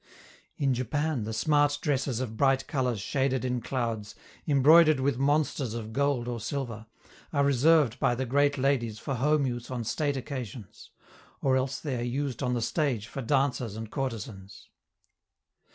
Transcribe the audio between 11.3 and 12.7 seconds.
or else they are used on the